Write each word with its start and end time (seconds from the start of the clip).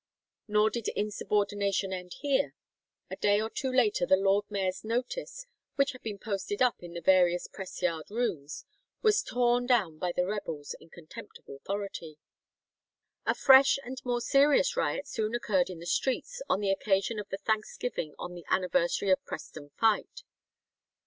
Nor 0.47 0.71
did 0.71 0.87
insubordination 0.95 1.93
end 1.93 2.13
here. 2.21 2.55
A 3.11 3.15
day 3.17 3.39
or 3.39 3.51
two 3.51 3.71
later 3.71 4.03
the 4.07 4.17
lord 4.17 4.45
mayor's 4.49 4.83
notice, 4.83 5.45
which 5.75 5.91
had 5.91 6.01
been 6.01 6.17
posted 6.17 6.59
up 6.59 6.81
in 6.81 6.95
the 6.95 7.01
various 7.01 7.45
press 7.45 7.83
yard 7.83 8.09
rooms, 8.09 8.65
was 9.03 9.21
torn 9.21 9.67
down 9.67 9.99
by 9.99 10.11
the 10.11 10.25
rebels 10.25 10.73
in 10.79 10.89
contempt 10.89 11.37
of 11.37 11.47
authority. 11.47 12.17
A 13.27 13.35
fresh 13.35 13.77
and 13.83 14.03
more 14.03 14.21
serious 14.21 14.75
riot 14.75 15.07
soon 15.07 15.35
occurred 15.35 15.69
in 15.69 15.77
the 15.77 15.85
streets, 15.85 16.41
on 16.49 16.61
the 16.61 16.71
occasion 16.71 17.19
of 17.19 17.29
the 17.29 17.37
thanksgiving 17.37 18.15
on 18.17 18.33
the 18.33 18.45
anniversary 18.49 19.11
of 19.11 19.23
Preston 19.25 19.69
fight. 19.79 20.23